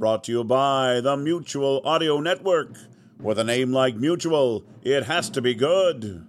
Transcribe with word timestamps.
Brought 0.00 0.24
to 0.24 0.32
you 0.32 0.44
by 0.44 1.02
the 1.02 1.14
Mutual 1.14 1.82
Audio 1.84 2.20
Network. 2.20 2.74
With 3.20 3.38
a 3.38 3.44
name 3.44 3.70
like 3.70 3.96
Mutual, 3.96 4.64
it 4.82 5.04
has 5.04 5.28
to 5.28 5.42
be 5.42 5.52
good. 5.54 6.26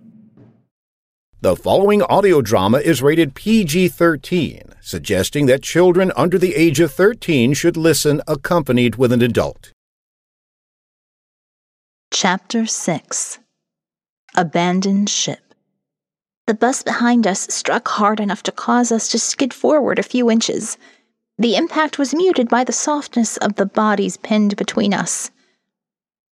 The 1.39 1.55
following 1.55 2.01
audio 2.01 2.41
drama 2.41 2.79
is 2.79 3.01
rated 3.01 3.33
PG 3.33 3.87
13, 3.87 4.73
suggesting 4.81 5.45
that 5.45 5.63
children 5.63 6.11
under 6.17 6.37
the 6.37 6.53
age 6.53 6.81
of 6.81 6.91
13 6.91 7.53
should 7.53 7.77
listen 7.77 8.21
accompanied 8.27 8.97
with 8.97 9.13
an 9.13 9.21
adult. 9.21 9.71
Chapter 12.11 12.65
6 12.65 13.39
Abandoned 14.35 15.09
Ship 15.09 15.55
The 16.45 16.55
bus 16.55 16.83
behind 16.83 17.25
us 17.25 17.47
struck 17.47 17.87
hard 17.87 18.19
enough 18.19 18.43
to 18.43 18.51
cause 18.51 18.91
us 18.91 19.07
to 19.07 19.17
skid 19.17 19.53
forward 19.53 19.97
a 19.97 20.03
few 20.03 20.29
inches. 20.29 20.77
The 21.41 21.55
impact 21.55 21.97
was 21.97 22.13
muted 22.13 22.49
by 22.49 22.63
the 22.63 22.71
softness 22.71 23.35
of 23.37 23.55
the 23.55 23.65
bodies 23.65 24.15
pinned 24.15 24.55
between 24.57 24.93
us. 24.93 25.31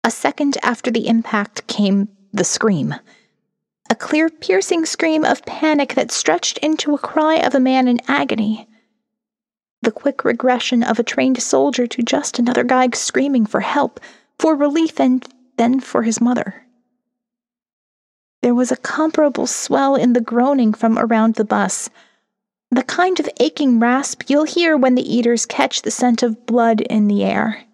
A 0.05 0.13
second 0.13 0.57
after 0.63 0.93
the 0.93 1.09
impact 1.09 1.67
came 1.67 2.07
the 2.33 2.45
scream. 2.45 2.95
A 3.91 3.97
clear, 3.97 4.29
piercing 4.31 4.87
scream 4.87 5.25
of 5.25 5.45
panic 5.45 5.97
that 5.97 6.13
stretched 6.13 6.59
into 6.59 6.95
a 6.95 6.99
cry 6.99 7.35
of 7.35 7.53
a 7.53 7.59
man 7.59 7.89
in 7.89 7.99
agony. 8.07 8.69
The 9.81 9.91
quick 9.91 10.25
regression 10.25 10.85
of 10.85 11.01
a 11.01 11.03
trained 11.03 11.43
soldier 11.43 11.89
to 11.89 12.03
just 12.05 12.39
another 12.39 12.63
guy 12.63 12.89
screaming 12.95 13.45
for 13.45 13.59
help, 13.59 13.99
for 14.39 14.55
relief, 14.55 15.01
and 15.01 15.27
then 15.57 15.81
for 15.81 16.05
his 16.05 16.21
mother. 16.21 16.65
There 18.41 18.55
was 18.55 18.71
a 18.71 18.77
comparable 18.77 19.49
swell 19.49 19.97
in 19.97 20.13
the 20.13 20.21
groaning 20.21 20.73
from 20.73 20.97
around 20.97 21.35
the 21.35 21.45
bus, 21.45 21.91
the 22.73 22.83
kind 22.83 23.21
of 23.21 23.29
aching 23.39 23.79
rasp 23.79 24.23
you'll 24.29 24.45
hear 24.45 24.79
when 24.79 24.95
the 24.95 25.15
eaters 25.15 25.45
catch 25.45 25.83
the 25.83 25.91
scent 25.91 26.23
of 26.23 26.47
blood 26.47 26.81
in 26.81 27.07
the 27.07 27.23
air. 27.23 27.65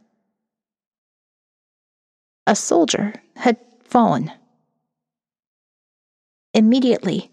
A 2.49 2.57
soldier 2.57 3.15
had 3.37 3.59
fallen. 3.85 4.33
Immediately, 6.53 7.31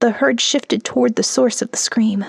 the 0.00 0.10
herd 0.10 0.40
shifted 0.40 0.82
toward 0.82 1.14
the 1.14 1.22
source 1.22 1.62
of 1.62 1.70
the 1.70 1.76
scream. 1.76 2.24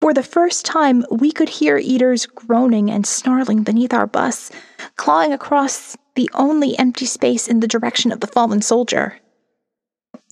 For 0.00 0.14
the 0.14 0.22
first 0.22 0.64
time, 0.64 1.04
we 1.10 1.32
could 1.32 1.48
hear 1.48 1.76
eaters 1.76 2.24
groaning 2.24 2.88
and 2.88 3.04
snarling 3.04 3.64
beneath 3.64 3.92
our 3.92 4.06
bus, 4.06 4.52
clawing 4.94 5.32
across 5.32 5.96
the 6.14 6.30
only 6.34 6.78
empty 6.78 7.06
space 7.06 7.48
in 7.48 7.58
the 7.58 7.66
direction 7.66 8.12
of 8.12 8.20
the 8.20 8.28
fallen 8.28 8.62
soldier. 8.62 9.18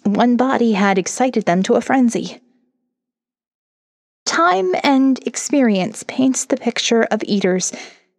One 0.05 0.37
body 0.37 0.75
had 0.75 0.99
excited 0.99 1.47
them 1.47 1.65
to 1.65 1.75
a 1.75 1.81
frenzy. 1.81 2.41
Time 4.37 4.75
and 4.83 5.19
experience 5.27 6.05
paints 6.07 6.45
the 6.45 6.59
picture 6.59 7.05
of 7.05 7.25
eaters 7.25 7.73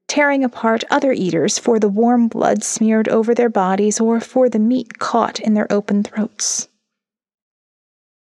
tearing 0.07 0.43
apart 0.43 0.83
other 0.89 1.13
eaters 1.13 1.59
for 1.59 1.77
the 1.77 1.87
warm 1.87 2.27
blood 2.27 2.63
smeared 2.63 3.07
over 3.07 3.35
their 3.35 3.51
bodies 3.51 3.99
or 3.99 4.19
for 4.19 4.49
the 4.49 4.57
meat 4.57 4.97
caught 4.97 5.39
in 5.39 5.53
their 5.53 5.71
open 5.71 6.01
throats. 6.01 6.69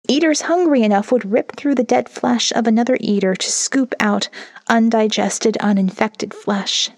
Eaters 0.07 0.41
hungry 0.41 0.81
enough 0.81 1.11
would 1.11 1.31
rip 1.31 1.55
through 1.55 1.75
the 1.75 1.83
dead 1.83 2.09
flesh 2.09 2.51
of 2.53 2.65
another 2.65 2.97
eater 2.99 3.35
to 3.35 3.51
scoop 3.51 3.93
out 3.99 4.27
undigested, 4.67 5.55
uninfected 5.57 6.33
flesh. 6.33 6.89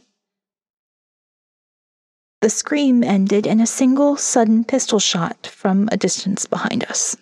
The 2.40 2.50
scream 2.50 3.04
ended 3.04 3.46
in 3.46 3.60
a 3.60 3.68
single, 3.68 4.16
sudden 4.16 4.64
pistol 4.64 5.00
shot 5.00 5.46
from 5.46 5.90
a 5.92 5.98
distance 5.98 6.46
behind 6.46 6.86
us. 6.86 7.18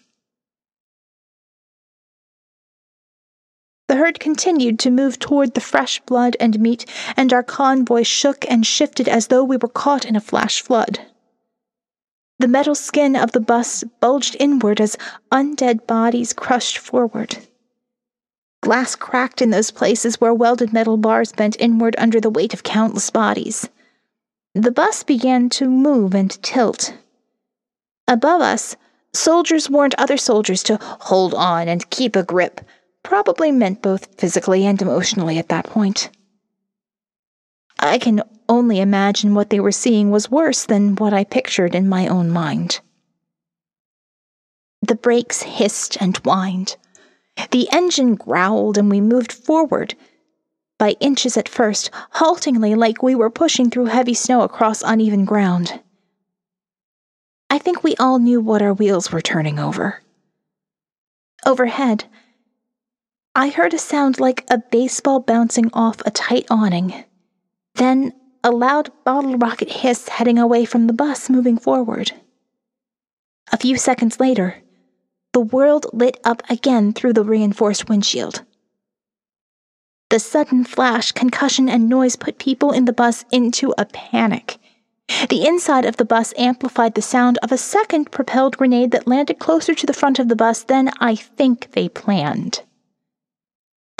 The 3.87 3.95
herd 3.95 4.19
continued 4.19 4.79
to 4.79 4.89
move 4.89 5.19
toward 5.19 5.53
the 5.53 5.61
fresh 5.61 5.99
blood 6.01 6.37
and 6.39 6.59
meat, 6.59 6.85
and 7.17 7.33
our 7.33 7.43
convoy 7.43 8.03
shook 8.03 8.45
and 8.49 8.65
shifted 8.65 9.09
as 9.09 9.27
though 9.27 9.43
we 9.43 9.57
were 9.57 9.67
caught 9.67 10.05
in 10.05 10.15
a 10.15 10.21
flash 10.21 10.61
flood. 10.61 10.99
The 12.39 12.47
metal 12.47 12.75
skin 12.75 13.15
of 13.15 13.33
the 13.33 13.39
bus 13.39 13.83
bulged 13.99 14.35
inward 14.39 14.81
as 14.81 14.97
undead 15.31 15.85
bodies 15.85 16.33
crushed 16.33 16.77
forward. 16.77 17.37
Glass 18.61 18.95
cracked 18.95 19.41
in 19.41 19.49
those 19.49 19.71
places 19.71 20.21
where 20.21 20.33
welded 20.33 20.71
metal 20.71 20.97
bars 20.97 21.33
bent 21.33 21.57
inward 21.59 21.95
under 21.97 22.21
the 22.21 22.29
weight 22.29 22.53
of 22.53 22.63
countless 22.63 23.09
bodies. 23.09 23.69
The 24.55 24.71
bus 24.71 25.03
began 25.03 25.49
to 25.49 25.69
move 25.69 26.13
and 26.13 26.31
tilt. 26.41 26.93
Above 28.07 28.41
us, 28.41 28.75
soldiers 29.13 29.69
warned 29.69 29.95
other 29.97 30.17
soldiers 30.17 30.63
to 30.63 30.77
hold 30.81 31.33
on 31.33 31.67
and 31.67 31.89
keep 31.89 32.15
a 32.15 32.23
grip, 32.23 32.61
probably 33.03 33.51
meant 33.51 33.81
both 33.81 34.19
physically 34.19 34.65
and 34.65 34.81
emotionally 34.81 35.37
at 35.37 35.49
that 35.49 35.65
point. 35.65 36.09
I 37.79 37.97
can 37.97 38.23
only 38.47 38.79
imagine 38.79 39.35
what 39.35 39.49
they 39.49 39.59
were 39.59 39.71
seeing 39.71 40.09
was 40.09 40.31
worse 40.31 40.65
than 40.65 40.95
what 40.95 41.13
I 41.13 41.23
pictured 41.23 41.75
in 41.75 41.87
my 41.89 42.07
own 42.07 42.29
mind. 42.29 42.79
The 44.81 44.95
brakes 44.95 45.43
hissed 45.43 45.97
and 46.01 46.17
whined. 46.17 46.77
The 47.51 47.67
engine 47.71 48.15
growled, 48.15 48.77
and 48.77 48.89
we 48.89 49.01
moved 49.01 49.31
forward, 49.31 49.95
by 50.77 50.91
inches 50.99 51.37
at 51.37 51.49
first, 51.49 51.89
haltingly 52.11 52.75
like 52.75 53.01
we 53.01 53.15
were 53.15 53.29
pushing 53.29 53.69
through 53.69 53.85
heavy 53.85 54.13
snow 54.13 54.41
across 54.41 54.83
uneven 54.83 55.25
ground. 55.25 55.79
I 57.49 57.57
think 57.59 57.83
we 57.83 57.95
all 57.95 58.19
knew 58.19 58.41
what 58.41 58.61
our 58.61 58.73
wheels 58.73 59.11
were 59.11 59.21
turning 59.21 59.59
over. 59.59 60.01
Overhead, 61.45 62.05
I 63.35 63.49
heard 63.49 63.73
a 63.73 63.79
sound 63.79 64.19
like 64.19 64.45
a 64.51 64.59
baseball 64.59 65.19
bouncing 65.19 65.71
off 65.73 66.01
a 66.05 66.11
tight 66.11 66.45
awning. 66.51 67.03
Then 67.73 68.13
a 68.43 68.51
loud 68.51 68.91
bottle 69.03 69.37
rocket 69.37 69.71
hiss 69.71 70.07
heading 70.07 70.37
away 70.37 70.65
from 70.65 70.85
the 70.85 70.93
bus 70.93 71.31
moving 71.31 71.57
forward. 71.57 72.11
A 73.51 73.57
few 73.57 73.75
seconds 73.75 74.19
later, 74.19 74.61
the 75.31 75.39
world 75.39 75.87
lit 75.93 76.19
up 76.23 76.43
again 76.47 76.93
through 76.93 77.13
the 77.13 77.23
reinforced 77.23 77.89
windshield. 77.89 78.43
The 80.11 80.19
sudden 80.19 80.63
flash, 80.63 81.11
concussion, 81.11 81.67
and 81.67 81.89
noise 81.89 82.15
put 82.15 82.37
people 82.37 82.71
in 82.71 82.85
the 82.85 82.93
bus 82.93 83.25
into 83.31 83.73
a 83.79 83.85
panic. 83.85 84.59
The 85.29 85.47
inside 85.47 85.85
of 85.85 85.97
the 85.97 86.05
bus 86.05 86.35
amplified 86.37 86.93
the 86.93 87.01
sound 87.01 87.39
of 87.41 87.51
a 87.51 87.57
second 87.57 88.11
propelled 88.11 88.57
grenade 88.57 88.91
that 88.91 89.07
landed 89.07 89.39
closer 89.39 89.73
to 89.73 89.87
the 89.87 89.93
front 89.93 90.19
of 90.19 90.27
the 90.27 90.35
bus 90.35 90.63
than 90.63 90.91
I 90.99 91.15
think 91.15 91.71
they 91.71 91.89
planned. 91.89 92.61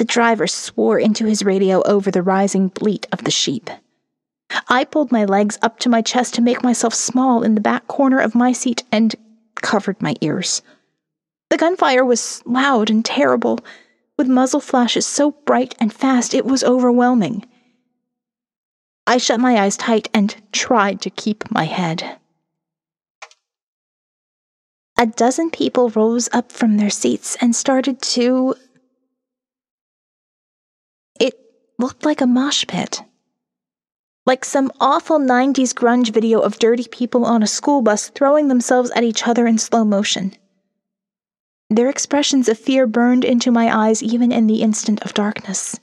The 0.04 0.08
driver 0.08 0.48
swore 0.48 1.00
into 1.00 1.26
his 1.26 1.46
radio 1.46 1.82
over 1.84 2.12
the 2.12 2.22
rising 2.22 2.68
bleat 2.68 3.08
of 3.14 3.24
the 3.24 3.32
sheep. 3.32 3.70
I 4.68 4.84
pulled 4.84 5.14
my 5.14 5.24
legs 5.24 5.58
up 5.62 5.80
to 5.80 5.88
my 5.88 6.02
chest 6.02 6.34
to 6.34 6.42
make 6.42 6.62
myself 6.62 6.94
small 6.94 7.42
in 7.42 7.56
the 7.56 7.62
back 7.62 7.88
corner 7.88 8.20
of 8.20 8.36
my 8.36 8.52
seat 8.52 8.84
and 8.92 9.16
covered 9.56 10.02
my 10.02 10.16
ears. 10.20 10.62
The 11.50 11.56
gunfire 11.56 12.04
was 12.04 12.44
loud 12.46 12.90
and 12.90 13.06
terrible, 13.06 13.62
with 14.18 14.28
muzzle 14.28 14.60
flashes 14.60 15.06
so 15.06 15.32
bright 15.32 15.74
and 15.80 15.94
fast 15.94 16.34
it 16.34 16.44
was 16.44 16.66
overwhelming. 16.66 17.46
I 19.08 19.16
shut 19.16 19.40
my 19.40 19.56
eyes 19.56 19.78
tight 19.78 20.10
and 20.14 20.36
tried 20.52 21.00
to 21.04 21.10
keep 21.10 21.50
my 21.50 21.64
head. 21.64 22.18
A 24.98 25.06
dozen 25.06 25.50
people 25.50 25.92
rose 25.92 26.28
up 26.34 26.52
from 26.52 26.76
their 26.76 26.90
seats 26.90 27.38
and 27.40 27.56
started 27.56 28.02
to 28.02 28.56
looked 31.78 32.06
like 32.06 32.22
a 32.22 32.28
mosh 32.28 32.66
pit. 32.68 33.02
Like 34.26 34.46
some 34.46 34.72
awful 34.80 35.20
90s 35.20 35.74
grunge 35.74 36.12
video 36.12 36.40
of 36.40 36.60
dirty 36.60 36.88
people 36.88 37.26
on 37.26 37.44
a 37.44 37.48
school 37.48 37.82
bus 37.82 38.10
throwing 38.10 38.48
themselves 38.48 38.92
at 38.92 39.04
each 39.04 39.28
other 39.28 39.46
in 39.46 39.58
slow 39.58 39.84
motion. 39.84 40.34
Their 41.70 41.90
expressions 41.90 42.48
of 42.48 42.60
fear 42.60 42.88
burned 42.88 43.26
into 43.26 43.52
my 43.52 43.76
eyes 43.76 44.02
even 44.04 44.32
in 44.32 44.48
the 44.48 44.62
instant 44.62 45.04
of 45.04 45.14
darkness. 45.14 45.80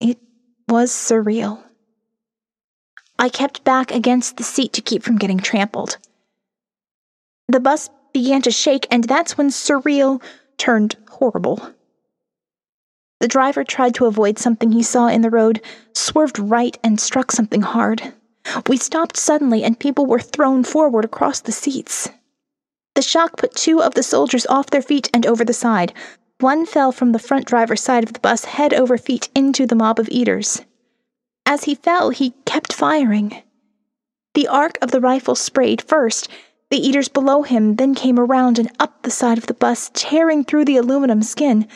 It 0.00 0.18
was 0.68 0.92
surreal. 0.92 1.62
I 3.18 3.28
kept 3.28 3.64
back 3.64 3.90
against 3.90 4.38
the 4.38 4.44
seat 4.44 4.72
to 4.74 4.80
keep 4.80 5.02
from 5.02 5.18
getting 5.18 5.40
trampled. 5.40 5.98
The 7.48 7.60
bus 7.60 7.90
began 8.12 8.42
to 8.42 8.50
shake, 8.50 8.86
and 8.90 9.04
that's 9.04 9.36
when 9.36 9.50
surreal 9.50 10.22
turned 10.56 10.96
horrible. 11.10 11.60
The 13.20 13.28
driver 13.28 13.64
tried 13.64 13.94
to 13.96 14.06
avoid 14.06 14.38
something 14.38 14.72
he 14.72 14.82
saw 14.82 15.06
in 15.06 15.20
the 15.20 15.30
road, 15.30 15.60
swerved 15.94 16.38
right, 16.38 16.76
and 16.82 16.98
struck 16.98 17.30
something 17.30 17.60
hard. 17.60 18.14
We 18.66 18.78
stopped 18.78 19.18
suddenly, 19.18 19.62
and 19.62 19.78
people 19.78 20.06
were 20.06 20.20
thrown 20.20 20.64
forward 20.64 21.04
across 21.04 21.40
the 21.40 21.52
seats. 21.52 22.08
The 22.94 23.02
shock 23.02 23.36
put 23.36 23.54
two 23.54 23.82
of 23.82 23.94
the 23.94 24.02
soldiers 24.02 24.46
off 24.46 24.70
their 24.70 24.82
feet 24.82 25.10
and 25.12 25.26
over 25.26 25.44
the 25.44 25.52
side. 25.52 25.92
One 26.40 26.64
fell 26.64 26.92
from 26.92 27.12
the 27.12 27.18
front 27.18 27.44
driver's 27.44 27.82
side 27.82 28.02
of 28.02 28.14
the 28.14 28.20
bus 28.20 28.46
head 28.46 28.72
over 28.72 28.96
feet 28.96 29.28
into 29.34 29.66
the 29.66 29.76
mob 29.76 29.98
of 29.98 30.08
eaters. 30.08 30.62
As 31.44 31.64
he 31.64 31.74
fell, 31.74 32.10
he 32.10 32.34
kept 32.46 32.72
firing. 32.72 33.42
The 34.34 34.48
arc 34.48 34.78
of 34.80 34.92
the 34.92 35.00
rifle 35.00 35.34
sprayed 35.34 35.82
first. 35.82 36.28
The 36.70 36.78
eaters 36.78 37.08
below 37.08 37.42
him 37.42 37.76
then 37.76 37.94
came 37.94 38.18
around 38.18 38.58
and 38.58 38.70
up 38.80 39.02
the 39.02 39.10
side 39.10 39.36
of 39.36 39.46
the 39.46 39.54
bus, 39.54 39.90
tearing 39.92 40.44
through 40.44 40.64
the 40.64 40.78
aluminum 40.78 41.22
skin 41.22 41.68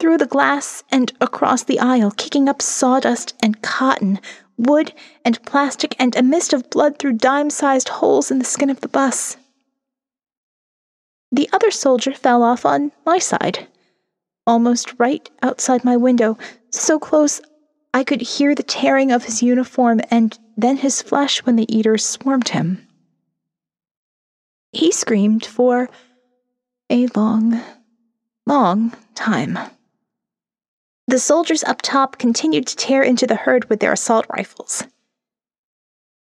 through 0.00 0.16
the 0.18 0.26
glass 0.26 0.82
and 0.90 1.12
across 1.20 1.62
the 1.62 1.78
aisle, 1.78 2.10
kicking 2.10 2.48
up 2.48 2.62
sawdust 2.62 3.34
and 3.42 3.62
cotton, 3.62 4.18
wood 4.56 4.92
and 5.24 5.44
plastic, 5.44 5.94
and 5.98 6.16
a 6.16 6.22
mist 6.22 6.52
of 6.52 6.70
blood 6.70 6.98
through 6.98 7.12
dime 7.12 7.50
sized 7.50 7.90
holes 7.90 8.30
in 8.30 8.38
the 8.38 8.44
skin 8.44 8.70
of 8.70 8.80
the 8.80 8.88
bus. 8.88 9.36
The 11.30 11.48
other 11.52 11.70
soldier 11.70 12.12
fell 12.12 12.42
off 12.42 12.64
on 12.64 12.90
my 13.06 13.18
side, 13.18 13.68
almost 14.46 14.98
right 14.98 15.28
outside 15.42 15.84
my 15.84 15.96
window, 15.96 16.38
so 16.70 16.98
close 16.98 17.40
I 17.92 18.02
could 18.02 18.20
hear 18.20 18.54
the 18.54 18.62
tearing 18.62 19.12
of 19.12 19.24
his 19.24 19.42
uniform 19.42 20.00
and 20.10 20.36
then 20.56 20.78
his 20.78 21.02
flesh 21.02 21.44
when 21.44 21.56
the 21.56 21.72
eaters 21.74 22.04
swarmed 22.04 22.48
him. 22.48 22.86
He 24.72 24.92
screamed 24.92 25.44
for 25.44 25.90
a 26.88 27.06
long, 27.16 27.60
long 28.46 28.92
time. 29.14 29.58
The 31.10 31.18
soldiers 31.18 31.64
up 31.64 31.82
top 31.82 32.18
continued 32.18 32.68
to 32.68 32.76
tear 32.76 33.02
into 33.02 33.26
the 33.26 33.34
herd 33.34 33.68
with 33.68 33.80
their 33.80 33.92
assault 33.92 34.26
rifles. 34.32 34.84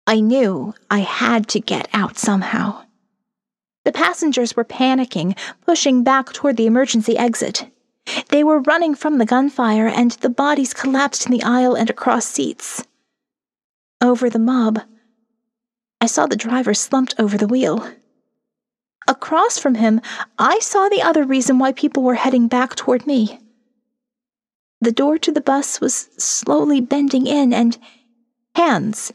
I 0.07 0.21
knew 0.21 0.73
I 0.89 0.99
had 0.99 1.49
to 1.49 1.59
get 1.59 1.89
out 1.93 2.17
somehow. 2.17 2.85
The 3.83 3.91
passengers 3.91 4.55
were 4.55 4.63
panicking, 4.63 5.37
pushing 5.65 6.05
back 6.05 6.31
toward 6.31 6.55
the 6.55 6.65
emergency 6.65 7.17
exit. 7.17 7.69
They 8.29 8.41
were 8.41 8.61
running 8.61 8.95
from 8.95 9.17
the 9.17 9.25
gunfire, 9.25 9.87
and 9.87 10.11
the 10.11 10.29
bodies 10.29 10.73
collapsed 10.73 11.25
in 11.25 11.33
the 11.33 11.43
aisle 11.43 11.75
and 11.75 11.89
across 11.89 12.25
seats. 12.25 12.81
Over 13.99 14.29
the 14.29 14.39
mob, 14.39 14.79
I 15.99 16.05
saw 16.05 16.25
the 16.25 16.37
driver 16.37 16.73
slumped 16.73 17.15
over 17.19 17.37
the 17.37 17.49
wheel. 17.49 17.85
Across 19.09 19.59
from 19.59 19.75
him, 19.75 19.99
I 20.37 20.59
saw 20.59 20.87
the 20.87 21.01
other 21.01 21.25
reason 21.25 21.59
why 21.59 21.73
people 21.73 22.01
were 22.01 22.15
heading 22.15 22.47
back 22.47 22.77
toward 22.77 23.05
me. 23.05 23.41
The 24.81 24.91
door 24.91 25.17
to 25.19 25.31
the 25.31 25.41
bus 25.41 25.81
was 25.81 26.09
slowly 26.17 26.79
bending 26.79 27.27
in, 27.27 27.53
and 27.53 27.77
hands, 28.55 29.11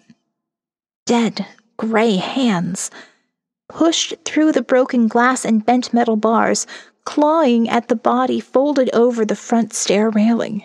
dead, 1.06 1.46
gray 1.76 2.16
hands, 2.16 2.90
pushed 3.68 4.14
through 4.24 4.52
the 4.52 4.62
broken 4.62 5.08
glass 5.08 5.44
and 5.44 5.64
bent 5.64 5.94
metal 5.94 6.16
bars, 6.16 6.66
clawing 7.04 7.68
at 7.68 7.88
the 7.88 7.96
body 7.96 8.40
folded 8.40 8.90
over 8.94 9.24
the 9.24 9.36
front 9.36 9.72
stair 9.72 10.10
railing. 10.10 10.64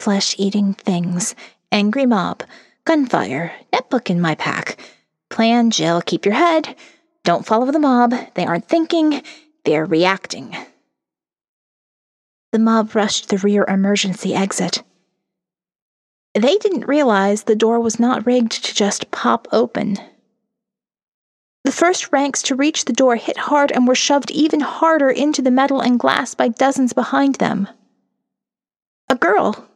Flesh 0.00 0.34
eating 0.38 0.74
things, 0.74 1.34
angry 1.70 2.06
mob, 2.06 2.42
gunfire, 2.84 3.52
netbook 3.72 4.10
in 4.10 4.20
my 4.20 4.34
pack. 4.34 4.78
Plan, 5.30 5.70
Jill, 5.70 6.02
keep 6.02 6.24
your 6.24 6.34
head. 6.34 6.76
Don't 7.24 7.46
follow 7.46 7.70
the 7.70 7.78
mob. 7.78 8.14
They 8.34 8.44
aren't 8.44 8.68
thinking, 8.68 9.22
they're 9.64 9.86
reacting. 9.86 10.54
The 12.54 12.60
mob 12.60 12.94
rushed 12.94 13.30
the 13.30 13.38
rear 13.38 13.64
emergency 13.64 14.32
exit. 14.32 14.84
They 16.34 16.56
didn't 16.56 16.86
realize 16.86 17.42
the 17.42 17.56
door 17.56 17.80
was 17.80 17.98
not 17.98 18.24
rigged 18.26 18.52
to 18.52 18.72
just 18.72 19.10
pop 19.10 19.48
open. 19.50 19.96
The 21.64 21.72
first 21.72 22.12
ranks 22.12 22.42
to 22.42 22.54
reach 22.54 22.84
the 22.84 22.92
door 22.92 23.16
hit 23.16 23.36
hard 23.36 23.72
and 23.72 23.88
were 23.88 23.96
shoved 23.96 24.30
even 24.30 24.60
harder 24.60 25.10
into 25.10 25.42
the 25.42 25.50
metal 25.50 25.80
and 25.80 25.98
glass 25.98 26.36
by 26.36 26.46
dozens 26.46 26.92
behind 26.92 27.34
them. 27.34 27.66
A 29.08 29.16
girl, 29.16 29.68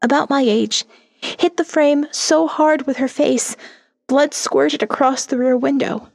about 0.00 0.30
my 0.30 0.40
age, 0.40 0.86
hit 1.20 1.58
the 1.58 1.66
frame 1.66 2.06
so 2.12 2.46
hard 2.46 2.86
with 2.86 2.96
her 2.96 3.08
face, 3.08 3.58
blood 4.06 4.32
squirted 4.32 4.82
across 4.82 5.26
the 5.26 5.36
rear 5.36 5.58
window. 5.58 6.08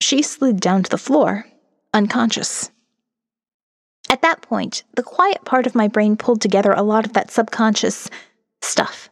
She 0.00 0.22
slid 0.22 0.58
down 0.58 0.84
to 0.84 0.90
the 0.90 0.96
floor, 0.96 1.44
unconscious. 1.92 2.71
At 4.12 4.20
that 4.20 4.42
point, 4.42 4.82
the 4.94 5.02
quiet 5.02 5.42
part 5.46 5.66
of 5.66 5.74
my 5.74 5.88
brain 5.88 6.18
pulled 6.18 6.42
together 6.42 6.72
a 6.72 6.82
lot 6.82 7.06
of 7.06 7.14
that 7.14 7.30
subconscious 7.30 8.10
stuff. 8.60 9.08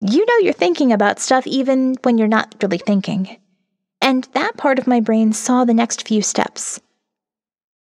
You 0.00 0.24
know 0.24 0.38
you're 0.38 0.52
thinking 0.52 0.92
about 0.92 1.18
stuff 1.18 1.48
even 1.48 1.96
when 2.02 2.16
you're 2.16 2.28
not 2.28 2.54
really 2.62 2.78
thinking. 2.78 3.40
And 4.00 4.28
that 4.34 4.56
part 4.56 4.78
of 4.78 4.86
my 4.86 5.00
brain 5.00 5.32
saw 5.32 5.64
the 5.64 5.74
next 5.74 6.06
few 6.06 6.22
steps. 6.22 6.80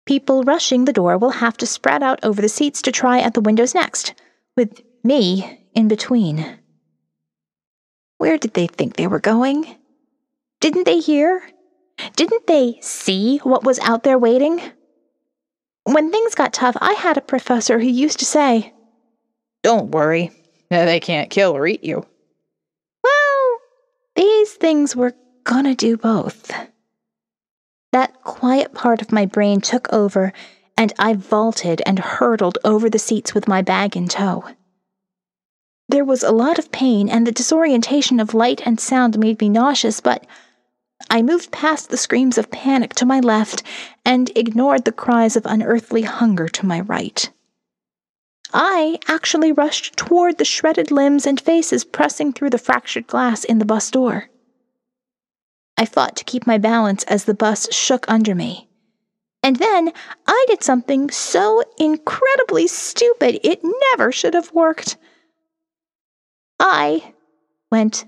People 0.06 0.44
rushing 0.44 0.86
the 0.86 0.94
door 0.94 1.18
will 1.18 1.42
have 1.44 1.58
to 1.58 1.66
spread 1.66 2.02
out 2.02 2.24
over 2.24 2.42
the 2.42 2.48
seats 2.48 2.82
to 2.84 2.94
try 2.94 3.20
at 3.20 3.34
the 3.34 3.42
windows 3.42 3.76
next, 3.76 4.14
with 4.56 4.82
me 5.04 5.60
in 5.76 5.90
between. 5.90 6.58
Where 8.18 8.38
did 8.38 8.54
they 8.54 8.68
think 8.68 8.96
they 8.96 9.08
were 9.08 9.20
going? 9.20 9.76
Didn't 10.62 10.86
they 10.86 11.00
hear? 11.00 11.44
Didn't 12.16 12.48
they 12.48 12.80
see 12.82 13.40
what 13.40 13.66
was 13.66 13.78
out 13.80 14.04
there 14.04 14.18
waiting? 14.18 14.62
When 15.83 16.12
things 16.12 16.36
got 16.36 16.54
tough, 16.54 16.78
I 16.80 16.94
had 16.94 17.18
a 17.18 17.22
professor 17.22 17.80
who 17.80 17.88
used 17.88 18.19
to 18.19 18.25
say, 18.25 18.74
Don't 19.63 19.92
worry, 19.92 20.31
they 20.69 21.00
can't 21.00 21.30
kill 21.30 21.56
or 21.56 21.66
eat 21.68 21.83
you. 21.83 22.06
Well, 23.04 23.57
these 24.16 24.54
things 24.54 24.95
were 24.95 25.13
gonna 25.44 25.75
do 25.75 25.98
both. 25.98 26.51
That 27.92 28.22
quiet 28.24 28.74
part 28.74 29.01
of 29.01 29.12
my 29.12 29.25
brain 29.25 29.60
took 29.60 29.92
over, 29.92 30.31
and 30.78 30.94
I 30.98 31.13
vaulted 31.13 31.81
and 31.86 32.00
hurtled 32.00 32.57
over 32.63 32.89
the 32.89 33.00
seats 33.00 33.33
with 33.33 33.48
my 33.48 33.62
bag 33.62 33.98
in 33.98 34.07
tow. 34.07 34.45
There 35.89 36.06
was 36.06 36.24
a 36.24 36.31
lot 36.31 36.57
of 36.57 36.72
pain, 36.72 37.10
and 37.10 37.28
the 37.28 37.33
disorientation 37.33 38.19
of 38.22 38.33
light 38.33 38.62
and 38.66 38.80
sound 38.80 39.19
made 39.19 39.42
me 39.42 39.50
nauseous, 39.50 40.00
but 40.00 40.25
I 41.12 41.22
moved 41.22 41.52
past 41.52 41.90
the 41.90 41.98
screams 41.98 42.38
of 42.38 42.50
panic 42.52 42.94
to 42.96 43.06
my 43.06 43.19
left 43.19 43.63
and 44.06 44.31
ignored 44.34 44.86
the 44.86 44.94
cries 44.94 45.36
of 45.36 45.46
unearthly 45.46 46.04
hunger 46.04 46.48
to 46.48 46.66
my 46.66 46.80
right. 46.80 47.30
I 48.54 48.98
actually 49.10 49.52
rushed 49.52 49.98
toward 49.98 50.38
the 50.38 50.46
shredded 50.46 50.90
limbs 50.90 51.28
and 51.28 51.40
faces 51.40 51.83
pressing 51.83 52.31
through 52.31 52.52
the 52.52 52.57
fractured 52.57 53.07
glass 53.07 53.44
in 53.44 53.59
the 53.59 53.66
bus 53.66 53.92
door. 53.92 54.30
I 55.78 55.83
fought 55.83 56.16
to 56.16 56.24
keep 56.24 56.47
my 56.47 56.57
balance 56.57 57.04
as 57.04 57.26
the 57.26 57.33
bus 57.33 57.68
shook 57.74 58.06
under 58.07 58.33
me. 58.33 58.69
And 59.44 59.57
then 59.57 59.92
I 60.26 60.45
did 60.47 60.64
something 60.64 61.09
so 61.09 61.62
incredibly 61.78 62.68
stupid 62.68 63.38
it 63.44 63.59
never 63.92 64.14
should 64.14 64.33
have 64.33 64.54
worked. 64.54 64.95
I 66.57 67.16
went 67.69 68.06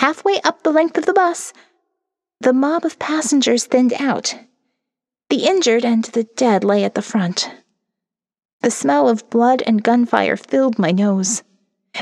Halfway 0.00 0.40
up 0.40 0.62
the 0.62 0.72
length 0.72 0.96
of 0.96 1.04
the 1.04 1.12
bus, 1.12 1.52
the 2.40 2.54
mob 2.54 2.86
of 2.86 2.98
passengers 2.98 3.66
thinned 3.66 3.92
out. 4.00 4.34
The 5.28 5.44
injured 5.44 5.84
and 5.84 6.04
the 6.04 6.24
dead 6.24 6.64
lay 6.64 6.84
at 6.84 6.94
the 6.94 7.02
front. 7.02 7.50
The 8.62 8.70
smell 8.70 9.10
of 9.10 9.28
blood 9.28 9.62
and 9.66 9.82
gunfire 9.82 10.38
filled 10.38 10.78
my 10.78 10.90
nose. 10.90 11.42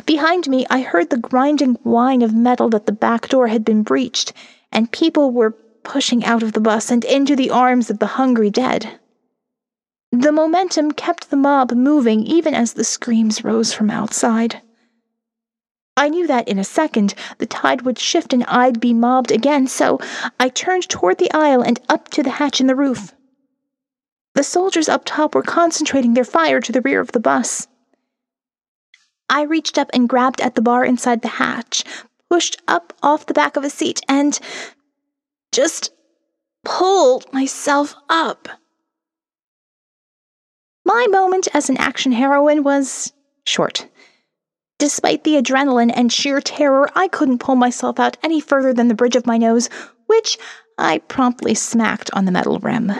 Behind 0.06 0.46
me, 0.46 0.64
I 0.70 0.82
heard 0.82 1.10
the 1.10 1.16
grinding 1.16 1.74
whine 1.82 2.22
of 2.22 2.32
metal 2.32 2.68
that 2.68 2.86
the 2.86 2.92
back 2.92 3.30
door 3.30 3.48
had 3.48 3.64
been 3.64 3.82
breached, 3.82 4.32
and 4.70 4.92
people 4.92 5.32
were 5.32 5.56
pushing 5.82 6.24
out 6.24 6.44
of 6.44 6.52
the 6.52 6.60
bus 6.60 6.92
and 6.92 7.04
into 7.04 7.34
the 7.34 7.50
arms 7.50 7.90
of 7.90 7.98
the 7.98 8.14
hungry 8.14 8.48
dead. 8.48 9.00
The 10.12 10.30
momentum 10.30 10.92
kept 10.92 11.30
the 11.30 11.36
mob 11.36 11.72
moving 11.72 12.22
even 12.22 12.54
as 12.54 12.74
the 12.74 12.84
screams 12.84 13.42
rose 13.42 13.72
from 13.72 13.90
outside. 13.90 14.62
I 15.98 16.08
knew 16.08 16.28
that 16.28 16.46
in 16.46 16.60
a 16.60 16.64
second 16.64 17.12
the 17.38 17.46
tide 17.46 17.82
would 17.82 17.98
shift 17.98 18.32
and 18.32 18.44
I'd 18.44 18.78
be 18.78 18.94
mobbed 18.94 19.32
again, 19.32 19.66
so 19.66 19.98
I 20.38 20.48
turned 20.48 20.88
toward 20.88 21.18
the 21.18 21.32
aisle 21.32 21.60
and 21.60 21.80
up 21.88 22.06
to 22.10 22.22
the 22.22 22.30
hatch 22.30 22.60
in 22.60 22.68
the 22.68 22.76
roof. 22.76 23.12
The 24.36 24.44
soldiers 24.44 24.88
up 24.88 25.02
top 25.04 25.34
were 25.34 25.42
concentrating 25.42 26.14
their 26.14 26.22
fire 26.22 26.60
to 26.60 26.70
the 26.70 26.82
rear 26.82 27.00
of 27.00 27.10
the 27.10 27.18
bus. 27.18 27.66
I 29.28 29.42
reached 29.42 29.76
up 29.76 29.90
and 29.92 30.08
grabbed 30.08 30.40
at 30.40 30.54
the 30.54 30.62
bar 30.62 30.84
inside 30.84 31.22
the 31.22 31.28
hatch, 31.42 31.82
pushed 32.30 32.62
up 32.68 32.92
off 33.02 33.26
the 33.26 33.34
back 33.34 33.56
of 33.56 33.64
a 33.64 33.70
seat, 33.70 34.00
and 34.08 34.38
just 35.50 35.90
pulled 36.64 37.32
myself 37.32 37.96
up. 38.08 38.48
My 40.84 41.08
moment 41.10 41.48
as 41.52 41.68
an 41.68 41.76
action 41.76 42.12
heroine 42.12 42.62
was 42.62 43.12
short. 43.44 43.88
Despite 44.78 45.24
the 45.24 45.34
adrenaline 45.34 45.92
and 45.94 46.12
sheer 46.12 46.40
terror, 46.40 46.88
I 46.94 47.08
couldn't 47.08 47.38
pull 47.38 47.56
myself 47.56 47.98
out 47.98 48.16
any 48.22 48.40
further 48.40 48.72
than 48.72 48.88
the 48.88 48.94
bridge 48.94 49.16
of 49.16 49.26
my 49.26 49.36
nose, 49.36 49.68
which 50.06 50.38
I 50.78 50.98
promptly 50.98 51.54
smacked 51.54 52.10
on 52.12 52.24
the 52.24 52.32
metal 52.32 52.60
rim. 52.60 52.92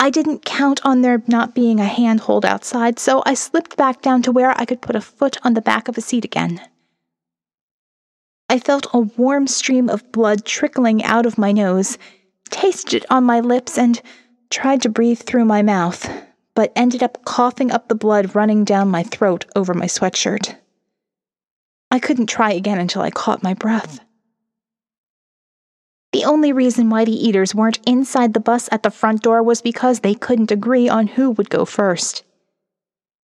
I 0.00 0.10
didn't 0.10 0.44
count 0.44 0.80
on 0.84 1.02
there 1.02 1.24
not 1.26 1.56
being 1.56 1.80
a 1.80 1.84
handhold 1.84 2.44
outside, 2.44 3.00
so 3.00 3.20
I 3.26 3.34
slipped 3.34 3.76
back 3.76 4.00
down 4.00 4.22
to 4.22 4.32
where 4.32 4.52
I 4.52 4.64
could 4.64 4.80
put 4.80 4.94
a 4.94 5.00
foot 5.00 5.36
on 5.42 5.54
the 5.54 5.60
back 5.60 5.88
of 5.88 5.98
a 5.98 6.00
seat 6.00 6.24
again. 6.24 6.60
I 8.48 8.60
felt 8.60 8.86
a 8.94 9.00
warm 9.00 9.48
stream 9.48 9.90
of 9.90 10.10
blood 10.12 10.44
trickling 10.44 11.02
out 11.02 11.26
of 11.26 11.36
my 11.36 11.50
nose, 11.50 11.98
tasted 12.48 13.02
it 13.02 13.06
on 13.10 13.24
my 13.24 13.40
lips, 13.40 13.76
and 13.76 14.00
tried 14.50 14.82
to 14.82 14.88
breathe 14.88 15.20
through 15.20 15.44
my 15.44 15.62
mouth, 15.62 16.08
but 16.58 16.72
ended 16.74 17.04
up 17.04 17.24
coughing 17.24 17.70
up 17.70 17.86
the 17.86 17.94
blood 17.94 18.34
running 18.34 18.64
down 18.64 18.88
my 18.88 19.04
throat 19.04 19.46
over 19.54 19.74
my 19.74 19.86
sweatshirt. 19.86 20.56
I 21.88 22.00
couldn't 22.00 22.26
try 22.26 22.50
again 22.50 22.80
until 22.80 23.00
I 23.00 23.10
caught 23.10 23.44
my 23.44 23.54
breath. 23.54 24.00
The 26.12 26.24
only 26.24 26.52
reason 26.52 26.90
why 26.90 27.04
the 27.04 27.12
eaters 27.12 27.54
weren't 27.54 27.78
inside 27.86 28.34
the 28.34 28.40
bus 28.40 28.68
at 28.72 28.82
the 28.82 28.90
front 28.90 29.22
door 29.22 29.40
was 29.40 29.62
because 29.62 30.00
they 30.00 30.16
couldn't 30.16 30.50
agree 30.50 30.88
on 30.88 31.06
who 31.06 31.30
would 31.30 31.48
go 31.48 31.64
first. 31.64 32.24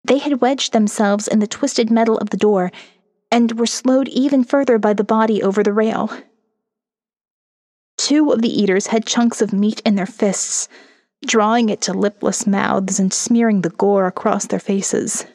They 0.05 0.19
had 0.19 0.39
wedged 0.39 0.71
themselves 0.71 1.27
in 1.27 1.39
the 1.39 1.45
twisted 1.45 1.91
metal 1.91 2.17
of 2.19 2.29
the 2.29 2.37
door 2.37 2.71
and 3.29 3.59
were 3.59 3.65
slowed 3.65 4.07
even 4.07 4.45
further 4.45 4.77
by 4.77 4.93
the 4.93 5.03
body 5.03 5.43
over 5.43 5.61
the 5.61 5.73
rail. 5.73 6.09
Two 7.97 8.31
of 8.31 8.41
the 8.41 8.61
eaters 8.61 8.87
had 8.87 9.05
chunks 9.05 9.41
of 9.41 9.51
meat 9.51 9.81
in 9.81 9.95
their 9.95 10.05
fists, 10.05 10.69
drawing 11.25 11.69
it 11.69 11.81
to 11.81 11.93
lipless 11.93 12.47
mouths 12.47 12.99
and 12.99 13.13
smearing 13.13 13.61
the 13.61 13.69
gore 13.69 14.07
across 14.07 14.47
their 14.47 14.59
faces. 14.59 15.25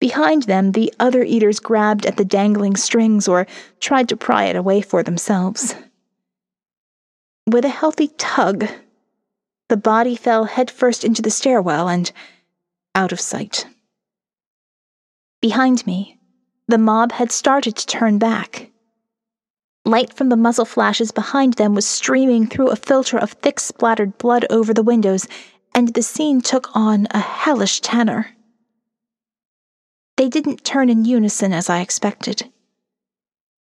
Behind 0.00 0.42
them, 0.44 0.72
the 0.72 0.92
other 0.98 1.22
eaters 1.22 1.58
grabbed 1.58 2.04
at 2.04 2.16
the 2.16 2.24
dangling 2.24 2.76
strings 2.76 3.26
or 3.26 3.46
tried 3.80 4.08
to 4.10 4.16
pry 4.16 4.44
it 4.44 4.56
away 4.56 4.80
for 4.82 5.02
themselves. 5.02 5.74
With 7.46 7.64
a 7.64 7.70
healthy 7.70 8.08
tug, 8.18 8.66
the 9.68 9.76
body 9.76 10.16
fell 10.16 10.44
headfirst 10.44 11.04
into 11.04 11.22
the 11.22 11.30
stairwell 11.30 11.88
and 11.88 12.12
out 12.94 13.12
of 13.12 13.20
sight. 13.20 13.66
Behind 15.40 15.86
me, 15.86 16.18
the 16.68 16.78
mob 16.78 17.12
had 17.12 17.30
started 17.30 17.76
to 17.76 17.86
turn 17.86 18.18
back. 18.18 18.70
Light 19.86 20.12
from 20.12 20.30
the 20.30 20.36
muzzle 20.36 20.64
flashes 20.64 21.12
behind 21.12 21.54
them 21.54 21.76
was 21.76 21.86
streaming 21.86 22.48
through 22.48 22.70
a 22.70 22.76
filter 22.76 23.16
of 23.16 23.30
thick 23.30 23.60
splattered 23.60 24.18
blood 24.18 24.44
over 24.50 24.74
the 24.74 24.82
windows, 24.82 25.28
and 25.76 25.94
the 25.94 26.02
scene 26.02 26.40
took 26.40 26.74
on 26.74 27.06
a 27.12 27.20
hellish 27.20 27.80
tenor. 27.80 28.34
They 30.16 30.28
didn't 30.28 30.64
turn 30.64 30.90
in 30.90 31.04
unison 31.04 31.52
as 31.52 31.70
I 31.70 31.82
expected. 31.82 32.50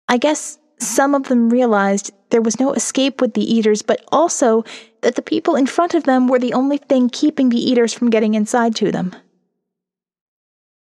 I 0.07 0.17
guess 0.17 0.57
some 0.79 1.13
of 1.13 1.27
them 1.27 1.51
realized 1.51 2.11
there 2.31 2.41
was 2.41 2.59
no 2.59 2.73
escape 2.73 3.21
with 3.21 3.35
the 3.35 3.43
eaters, 3.43 3.83
but 3.83 4.03
also 4.11 4.63
that 5.01 5.13
the 5.13 5.21
people 5.21 5.55
in 5.55 5.67
front 5.67 5.93
of 5.93 6.05
them 6.05 6.27
were 6.27 6.39
the 6.39 6.53
only 6.53 6.77
thing 6.77 7.09
keeping 7.09 7.49
the 7.49 7.69
eaters 7.69 7.93
from 7.93 8.09
getting 8.09 8.33
inside 8.33 8.75
to 8.77 8.91
them. 8.91 9.15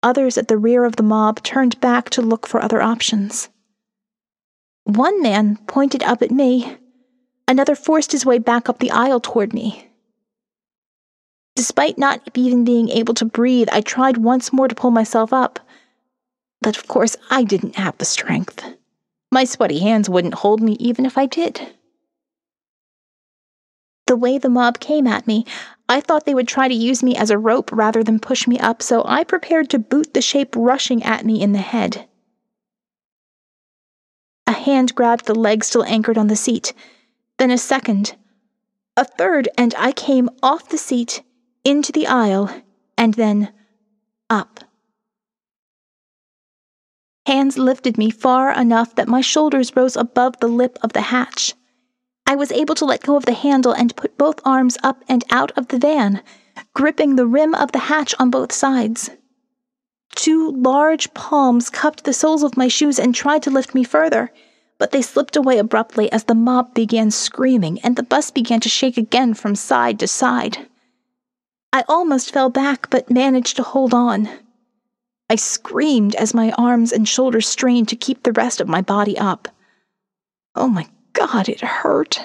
Others 0.02 0.38
at 0.38 0.50
the 0.50 0.58
rear 0.58 0.84
of 0.84 0.98
the 0.98 1.04
mob 1.04 1.42
turned 1.44 1.80
back 1.80 2.10
to 2.10 2.22
look 2.22 2.46
for 2.46 2.62
other 2.62 2.82
options. 2.82 3.48
One 4.86 5.22
man 5.22 5.58
pointed 5.68 6.04
up 6.04 6.22
at 6.22 6.32
me, 6.32 6.78
another 7.48 7.76
forced 7.76 8.12
his 8.12 8.26
way 8.26 8.38
back 8.38 8.68
up 8.68 8.80
the 8.80 8.92
aisle 8.92 9.20
toward 9.20 9.54
me. 9.54 9.90
Despite 11.56 11.98
not 11.98 12.22
even 12.34 12.66
being 12.66 12.90
able 12.90 13.14
to 13.16 13.26
breathe, 13.26 13.70
I 13.72 13.82
tried 13.82 14.18
once 14.18 14.52
more 14.52 14.68
to 14.68 14.76
pull 14.76 14.92
myself 14.92 15.32
up. 15.32 15.60
But 16.62 16.78
of 16.78 16.88
course, 16.88 17.16
I 17.30 17.44
didn't 17.44 17.76
have 17.76 17.98
the 17.98 18.06
strength. 18.06 18.66
My 19.32 19.46
sweaty 19.46 19.80
hands 19.80 20.10
wouldn't 20.10 20.36
hold 20.36 20.62
me 20.62 20.74
even 20.80 21.06
if 21.06 21.18
I 21.18 21.28
did. 21.28 21.76
The 24.08 24.18
way 24.18 24.38
the 24.38 24.50
mob 24.50 24.80
came 24.80 25.08
at 25.08 25.28
me, 25.28 25.46
I 25.88 26.02
thought 26.02 26.26
they 26.26 26.36
would 26.36 26.48
try 26.48 26.68
to 26.68 26.74
use 26.74 27.02
me 27.02 27.16
as 27.16 27.30
a 27.30 27.38
rope 27.38 27.72
rather 27.72 28.04
than 28.04 28.20
push 28.20 28.48
me 28.48 28.60
up, 28.60 28.82
so 28.82 29.04
I 29.06 29.24
prepared 29.24 29.70
to 29.70 29.80
boot 29.80 30.14
the 30.14 30.22
shape 30.22 30.56
rushing 30.56 31.04
at 31.04 31.26
me 31.26 31.42
in 31.42 31.54
the 31.54 31.60
head. 31.60 32.08
Hand 34.64 34.96
grabbed 34.96 35.26
the 35.26 35.36
leg 35.36 35.62
still 35.66 35.84
anchored 35.84 36.18
on 36.18 36.28
the 36.28 36.38
seat, 36.38 36.74
then 37.38 37.52
a 37.52 37.58
second, 37.58 38.16
a 38.96 39.04
third, 39.04 39.50
and 39.58 39.76
I 39.78 39.92
came 39.92 40.30
off 40.42 40.70
the 40.70 40.78
seat, 40.78 41.22
into 41.66 41.92
the 41.92 42.08
aisle, 42.08 42.50
and 42.98 43.16
then 43.16 43.52
up. 44.30 44.62
Hands 47.26 47.58
lifted 47.58 47.98
me 47.98 48.10
far 48.10 48.58
enough 48.58 48.96
that 48.96 49.10
my 49.10 49.20
shoulders 49.20 49.76
rose 49.76 49.98
above 49.98 50.40
the 50.40 50.48
lip 50.48 50.80
of 50.82 50.94
the 50.94 51.02
hatch. 51.02 51.56
I 52.26 52.36
was 52.36 52.54
able 52.54 52.76
to 52.76 52.86
let 52.86 53.04
go 53.04 53.18
of 53.18 53.26
the 53.26 53.34
handle 53.34 53.74
and 53.74 53.96
put 53.98 54.18
both 54.18 54.40
arms 54.46 54.78
up 54.82 55.04
and 55.10 55.26
out 55.30 55.52
of 55.58 55.68
the 55.68 55.78
van, 55.78 56.24
gripping 56.74 57.18
the 57.18 57.28
rim 57.28 57.54
of 57.54 57.74
the 57.74 57.80
hatch 57.92 58.16
on 58.18 58.30
both 58.30 58.54
sides. 58.54 59.10
Two 60.16 60.52
large 60.52 61.14
palms 61.14 61.70
cupped 61.70 62.06
the 62.06 62.14
soles 62.14 62.44
of 62.44 62.56
my 62.56 62.70
shoes 62.70 62.98
and 62.98 63.14
tried 63.14 63.44
to 63.44 63.50
lift 63.50 63.76
me 63.76 63.84
further, 63.84 64.32
but 64.78 64.92
they 64.92 65.02
slipped 65.02 65.36
away 65.36 65.58
abruptly 65.58 66.12
as 66.12 66.26
the 66.26 66.36
mob 66.36 66.74
began 66.74 67.12
screaming 67.12 67.80
and 67.82 67.96
the 67.96 68.04
bus 68.04 68.32
began 68.32 68.60
to 68.60 68.70
shake 68.70 68.98
again 68.98 69.34
from 69.34 69.56
side 69.56 70.00
to 70.00 70.08
side. 70.08 70.68
I 71.72 71.84
almost 71.88 72.32
fell 72.32 72.50
back, 72.50 72.90
but 72.90 73.10
managed 73.10 73.56
to 73.56 73.64
hold 73.64 73.94
on. 73.94 74.30
I 75.30 75.36
screamed 75.36 76.16
as 76.16 76.34
my 76.34 76.52
arms 76.52 76.92
and 76.92 77.08
shoulders 77.08 77.48
strained 77.48 77.90
to 77.90 77.96
keep 77.96 78.24
the 78.24 78.32
rest 78.32 78.62
of 78.62 78.68
my 78.68 78.82
body 78.82 79.18
up. 79.18 79.48
Oh 80.56 80.68
my 80.68 80.88
God, 81.14 81.50
it 81.50 81.62
hurt. 81.62 82.22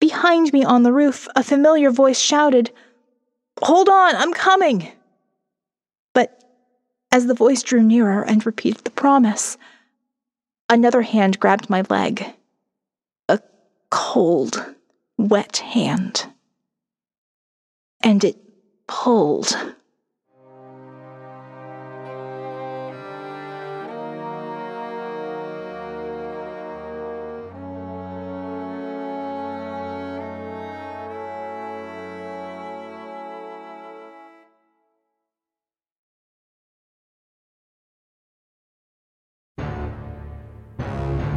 Behind 0.00 0.52
me 0.52 0.64
on 0.64 0.82
the 0.82 0.92
roof, 0.92 1.28
a 1.36 1.44
familiar 1.44 1.90
voice 1.90 2.18
shouted, 2.18 2.70
Hold 3.62 3.88
on, 3.88 4.16
I'm 4.16 4.32
coming! 4.32 4.90
But 6.12 6.42
as 7.12 7.26
the 7.26 7.34
voice 7.34 7.62
drew 7.62 7.82
nearer 7.82 8.22
and 8.22 8.44
repeated 8.44 8.84
the 8.84 8.90
promise, 8.90 9.56
another 10.68 11.02
hand 11.02 11.40
grabbed 11.40 11.70
my 11.70 11.82
leg. 11.88 12.24
A 13.28 13.40
cold, 13.90 14.74
wet 15.16 15.58
hand. 15.58 16.26
And 18.02 18.22
it 18.24 18.36
pulled. 18.86 19.56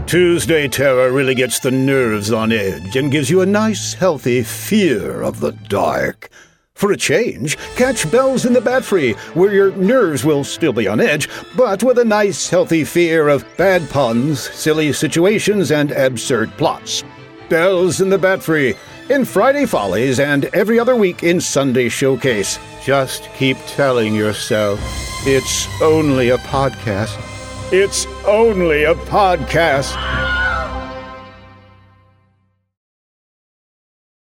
Tuesday 0.07 0.69
Terror 0.69 1.11
really 1.11 1.35
gets 1.35 1.59
the 1.59 1.69
nerves 1.69 2.31
on 2.31 2.53
edge 2.53 2.95
and 2.95 3.11
gives 3.11 3.29
you 3.29 3.41
a 3.41 3.45
nice, 3.45 3.93
healthy 3.93 4.41
fear 4.41 5.21
of 5.21 5.41
the 5.41 5.51
dark. 5.51 6.29
For 6.75 6.93
a 6.93 6.97
change, 6.97 7.57
catch 7.75 8.09
Bells 8.09 8.45
in 8.45 8.53
the 8.53 8.61
Bat 8.61 8.85
Free, 8.85 9.13
where 9.33 9.51
your 9.51 9.75
nerves 9.75 10.23
will 10.23 10.45
still 10.45 10.71
be 10.71 10.87
on 10.87 11.01
edge, 11.01 11.27
but 11.57 11.83
with 11.83 11.97
a 11.97 12.05
nice, 12.05 12.47
healthy 12.49 12.85
fear 12.85 13.27
of 13.27 13.45
bad 13.57 13.89
puns, 13.89 14.39
silly 14.39 14.93
situations, 14.93 15.73
and 15.73 15.91
absurd 15.91 16.51
plots. 16.51 17.03
Bells 17.49 17.99
in 17.99 18.09
the 18.09 18.17
Bat 18.17 18.41
Free, 18.41 18.75
in 19.09 19.25
Friday 19.25 19.65
Follies, 19.65 20.21
and 20.21 20.45
every 20.53 20.79
other 20.79 20.95
week 20.95 21.23
in 21.23 21.41
Sunday 21.41 21.89
Showcase. 21.89 22.59
Just 22.81 23.29
keep 23.33 23.57
telling 23.67 24.15
yourself 24.15 24.79
it's 25.27 25.67
only 25.81 26.29
a 26.29 26.37
podcast. 26.37 27.21
It's 27.69 28.05
only 28.25 28.85
a 28.85 28.95
podcast. 28.95 30.26